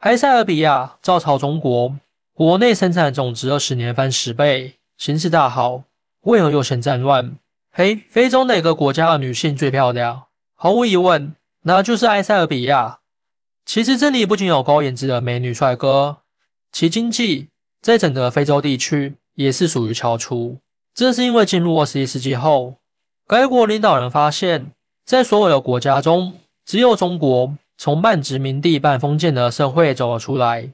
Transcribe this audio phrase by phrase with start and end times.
[0.00, 1.94] 埃塞俄比亚照抄中国，
[2.32, 5.82] 国内生产总值二十年翻十倍，形势大好，
[6.22, 7.36] 为何又现战乱？
[7.70, 10.22] 嘿，非洲哪个国家的女性最漂亮？
[10.54, 11.34] 毫无疑问，
[11.64, 13.00] 那就是埃塞俄比亚。
[13.66, 16.20] 其实这里不仅有高颜值的美女帅哥，
[16.72, 17.48] 其经济
[17.82, 20.56] 在整个非洲地区也是属于翘楚。
[20.94, 22.76] 这是因为进入二十一世纪后，
[23.28, 24.72] 该国领导人发现，
[25.04, 30.68] 在所有的国家中，只有中国从半殖民地半封建的社会走了出来。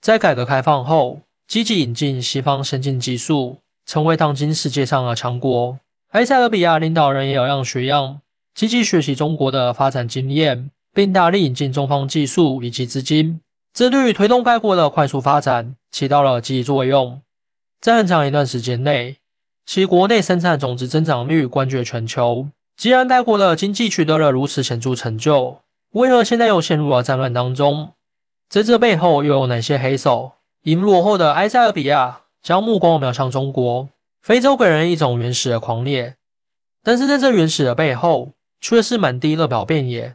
[0.00, 5.78] 在改革开放后，积极引进西方先进技术，成为当今世界上的强国。
[6.08, 8.20] 埃塞俄比亚领导人也有样学样，
[8.52, 10.72] 积极学习中国的发展经验。
[10.92, 13.40] 并大力引进中方技术以及资金，
[13.72, 17.22] 这对于推动该国的快速发展起到了积极作用。
[17.80, 19.18] 在很长一段时间内，
[19.64, 22.48] 其国内生产总值增长率冠绝全球。
[22.76, 25.58] 既然该国的经济取得了如此显著成就，
[25.92, 27.94] 为何现在又陷入了战乱当中？
[28.48, 30.32] 在这背后又有哪些黑手？
[30.62, 33.88] 因落后的埃塞俄比亚将目光瞄向中国，
[34.22, 36.16] 非洲给人一种原始的狂烈，
[36.84, 40.14] 但是在这原始的背后，却是满地热表遍野。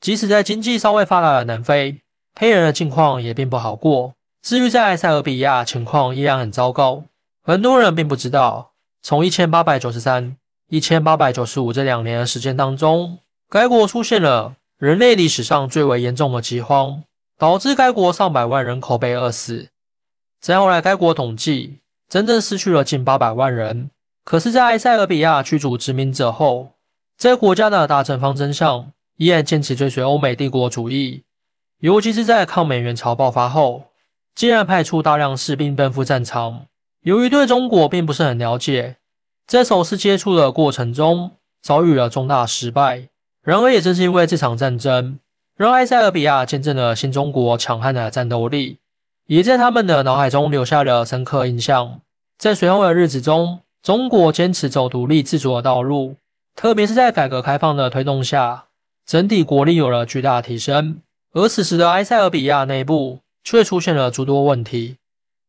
[0.00, 2.00] 即使在经济稍微发达的南非，
[2.38, 4.14] 黑人的境况也并不好过。
[4.40, 7.04] 至于在埃塞俄比亚，情况依然很糟糕。
[7.42, 10.36] 很多人并不知道，从一千八百九十三、
[10.68, 13.18] 一千八百九十五这两年的时间当中，
[13.50, 17.04] 该国出现了人类历史上最为严重的饥荒，
[17.38, 19.68] 导致该国上百万人口被饿死。
[20.40, 23.90] 再后来，该国统计真正失去了近八百万人。
[24.24, 26.70] 可是，在埃塞俄比亚驱逐殖民者后，
[27.16, 28.90] 在国家的大政方针上。
[29.16, 31.22] 依然坚持追随欧美帝国主义，
[31.78, 33.84] 尤其是在抗美援朝爆发后，
[34.34, 36.66] 竟然派出大量士兵奔赴战场。
[37.02, 38.96] 由于对中国并不是很了解，
[39.46, 43.08] 在首次接触的过程中遭遇了重大失败。
[43.44, 45.18] 然而，也正是因为这场战争，
[45.54, 48.78] 让埃塞俄比亚见证了新中国强悍的战斗力，
[49.26, 52.00] 也在他们的脑海中留下了深刻印象。
[52.38, 56.16] 在随后的日子中，中国坚持走独立自主的道路，
[56.56, 58.64] 特别是在改革开放的推动下。
[59.06, 61.00] 整体国力有了巨大提升，
[61.34, 64.96] 而此时的埃塞俄比亚内部却出现了诸多问题，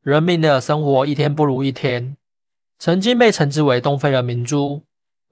[0.04, 2.18] 人民的生活一天不如一天。
[2.78, 4.82] 曾经被称之为东非的明珠，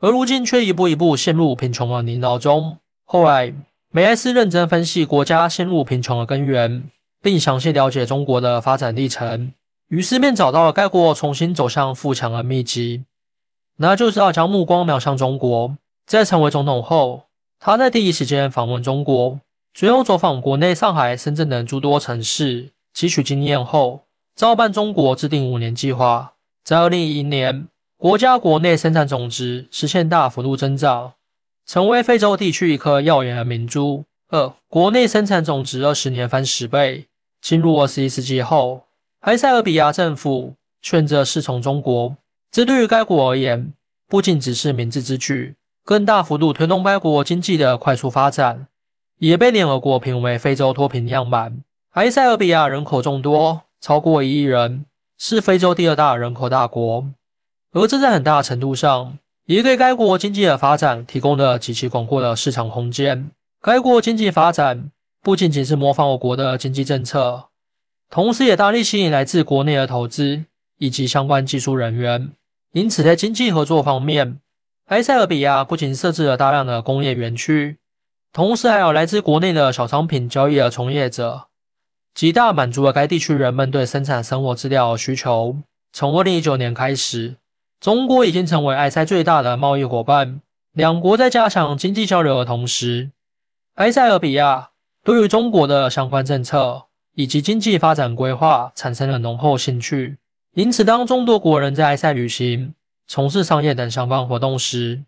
[0.03, 2.77] 而如今却一步一步陷入贫穷的泥淖中。
[3.05, 3.53] 后来，
[3.89, 6.83] 梅埃斯认真分析国家陷入贫穷的根源，
[7.21, 9.53] 并详细了解中国的发展历程，
[9.87, 13.05] 于是便找到了该国重新走向富强的秘籍，
[13.77, 15.77] 那就是要将目光瞄向中国。
[16.05, 17.23] 在成为总统后。
[17.57, 19.39] 他在第一时间访问中国，
[19.73, 24.01] 随后走访国内上海、深圳等诸多城市，汲取经验后，
[24.35, 26.33] 照办中国制定五年计划。
[26.65, 27.69] 在二零一一年，
[28.03, 31.13] 国家国内生产总值实现大幅度增长，
[31.65, 34.03] 成为非洲地区一颗耀眼的明珠。
[34.27, 37.05] 二、国内生产总值二十年翻十倍。
[37.41, 38.81] 进入二十一世纪后，
[39.21, 42.17] 埃塞俄比亚政府选择侍从中国，
[42.51, 43.71] 这对于该国而言，
[44.09, 45.55] 不仅只是明智之举。
[45.85, 48.67] 更大幅度推动该国经济的快速发展，
[49.19, 51.63] 也被联合国评为非洲脱贫样板。
[51.91, 54.83] 埃塞俄比亚人口众多，超过一亿人，
[55.17, 57.05] 是非洲第二大人口大国，
[57.73, 63.29] 而这在很大程度上也对该国经济的发展提供了极其广阔的市场空间。
[63.61, 64.91] 该国经济发展
[65.21, 67.45] 不仅仅是模仿我国的经济政策，
[68.09, 70.45] 同时也大力吸引来自国内的投资
[70.77, 72.31] 以及相关技术人员。
[72.73, 74.39] 因此，在经济合作方面，
[74.87, 77.77] 埃塞俄比亚不仅设置了大量的工业园区，
[78.31, 81.47] 同时还有来自国内的小商品交易的从业者，
[82.13, 85.57] 极大满足了该地区人们对生产生活资料的需求。
[85.91, 87.35] 从二零一九年开始，
[87.83, 90.39] 中国已经成为埃塞最大的贸易伙伴。
[90.71, 93.11] 两国在加强经济交流的同时，
[93.73, 94.69] 埃塞俄比亚
[95.03, 96.85] 对于中国的相关政策
[97.15, 100.15] 以及经济发展规划产生了浓厚兴趣。
[100.53, 102.73] 因此，当众多国人在埃塞旅行。
[103.05, 105.03] 从事商业等相关活动时，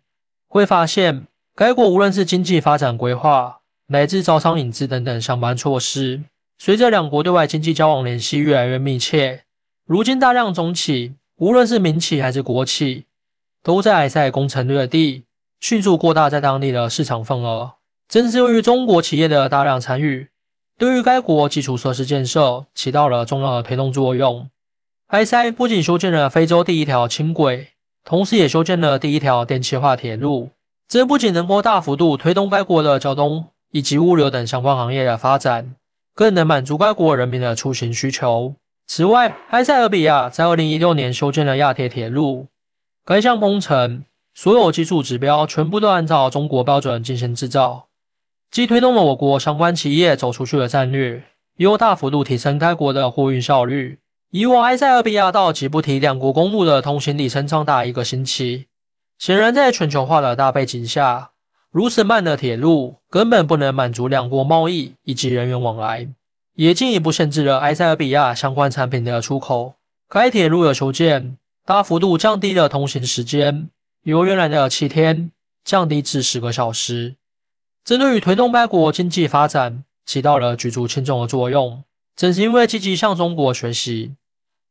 [0.46, 6.24] 会发现该国无论是经济发展规划，乃至招商引资等等相关措施，
[6.58, 9.44] 随着两国对外经济交往联系越来越密切，
[9.86, 13.04] 如今大量中企，无论是民企还是国企，
[13.62, 15.24] 都在埃塞攻城略地，
[15.60, 17.74] 迅速扩大在当地的市场份额。
[18.08, 20.28] 正是由于中国企业的大量参与，
[20.78, 24.48] 对于该国基础设施建设起到了重要的推动作用。
[25.08, 27.68] 埃塞不仅修建了非洲第一条轻轨。
[28.02, 30.50] 同时，也修建了第一条电气化铁路，
[30.88, 35.74] 这不仅能够大幅度推动该国的交通以及物流等相关行业的发展，
[36.14, 38.54] 更能满足该国人民的出行需求。
[38.86, 42.46] 此外，埃塞俄比亚在2016年修建了亚铁铁路，
[43.04, 47.88] 该项工程所有技术指标全部都按照中国标准进行制造，
[48.50, 51.24] 既推动了我国相关企业走出去的战略，
[51.56, 53.98] 又大幅度提升该国的货运效率。
[54.30, 58.66] 以往埃塞俄比亚到吉布提两国公路的通行里程长达一个星期。
[59.18, 61.30] 显然，在全球化的大背景下，
[61.70, 66.08] 如此慢的铁路根本不能满足两国贸易以及人员往来，
[66.56, 69.76] 也进一步限制了埃塞俄比亚相关产品的出口。
[70.08, 73.70] 该铁路的修建大幅度降低了通行时间，
[74.02, 75.30] 由原来的七天
[75.64, 77.14] 降低至十个小时，
[77.84, 81.82] 这对于推动该国经济发展起到了举足轻重的作用。
[82.16, 84.12] 正是因为积极向中国学习，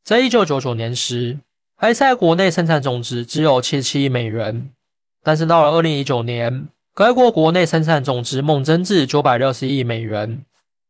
[0.03, 1.39] 在一九九九年时。
[1.79, 4.71] 埃塞国内生产总值只有七十七亿美元，
[5.21, 10.41] 但是到了二零一九年，该国国内生产总值猛增至九百六十亿美元，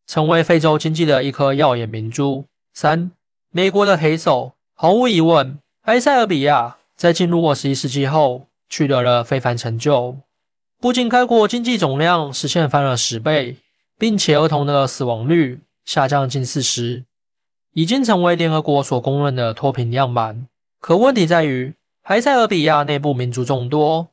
[0.07, 2.45] 成为非洲经济的一颗耀眼明珠。
[2.73, 3.11] 三，
[3.51, 10.17] 美国的黑手，毫无疑问，埃塞俄比亚在进入二十一世纪后取得了非凡成就，
[10.79, 13.57] 不仅该国经济总量实现翻了十倍，
[13.97, 17.05] 并且儿童的死亡率下降近四十，
[17.73, 20.47] 已经成为联合国所公认的脱贫样板。
[20.79, 21.73] 可问题在于，
[22.03, 24.09] 埃塞俄比亚内部民族众多，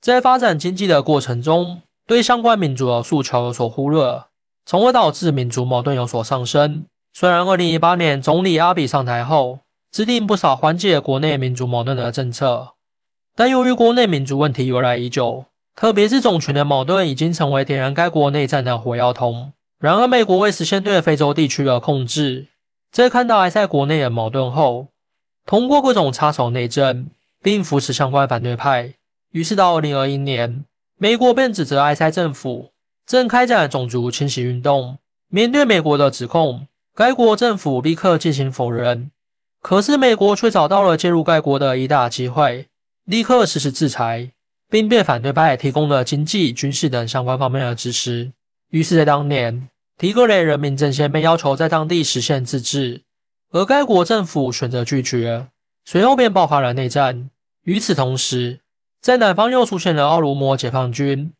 [0.00, 4.22] 在发展经济的过程中，对相关民族的诉求有所忽略，
[4.66, 6.86] 从而导致民族矛盾有所上升。
[7.14, 9.60] 虽然2018年总理阿比上台后，
[9.92, 12.72] 制定不少缓解国内民族矛盾的政策，
[13.36, 15.44] 但由于国内民族问题由来已久，
[15.76, 19.52] 特别是种群的矛盾已经成为点燃该国内战的火药桶。
[19.78, 22.48] 然而，美国为实现对非洲地区的控制，
[22.90, 24.88] 在看到埃塞国内的矛盾后，
[25.46, 27.06] 通过各种插手内政，
[27.40, 28.94] 并扶持相关反对派。
[29.30, 30.64] 于是到二零二一年，
[30.98, 32.72] 美国便指责埃塞政府
[33.06, 34.98] 正开展种族清洗运动。
[35.28, 39.10] 面对美国的指控，该国政府立刻进行否认。
[39.62, 42.66] 可是美国却找到了介入该国的一大机会，
[43.04, 44.30] 立刻实施制裁，
[44.68, 48.32] 并对反对派提供了经济、军事等相关方面的支持。
[48.70, 49.68] 于是，在当年，
[49.98, 53.02] 提格雷人民阵线被要求在当地实现自治。
[53.52, 55.46] 而该国政府选择拒绝，
[55.84, 57.30] 随后便爆发了内战。
[57.62, 58.60] 与此同时，
[59.00, 61.32] 在南方又出现了奥卢摩解放军，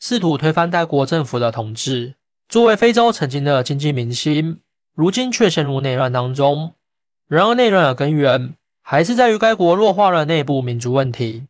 [0.00, 2.14] 试图推翻该国政府的统治。
[2.48, 4.58] 作为非洲曾经的经济明星，
[4.96, 6.72] 如今却陷入内乱当中。
[7.28, 11.44] 然而，内乱的根源还是在于该国弱化了内部民族问题。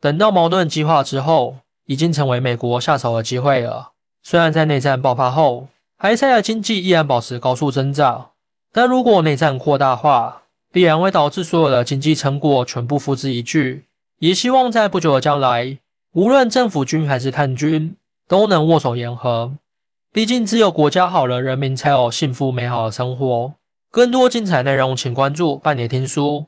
[0.00, 1.56] 等到矛盾激化之后，
[1.86, 3.92] 已经成为美国下手的机会了。
[4.22, 8.32] 虽然在内战爆发后，埃塞的经济依然保持高速增长。
[8.70, 13.84] 但如果内战扩大化，必然会导致所有的经济成果全部付之一炬。
[14.18, 15.78] 也希望在不久的将来，
[16.18, 17.94] 无论政府军还是叛军，
[18.26, 19.52] 都能握手言和。
[20.12, 23.54] 毕竟，只有国家好了，人民才有幸福美好的生活。
[23.88, 26.46] 更多精彩内容，请关注半年听书。